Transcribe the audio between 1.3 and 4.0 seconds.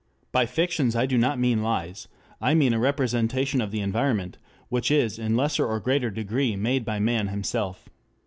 mean lies. I mean a representation of the